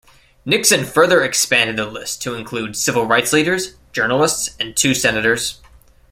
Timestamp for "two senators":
4.75-5.61